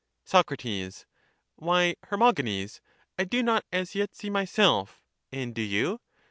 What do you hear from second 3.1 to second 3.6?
I do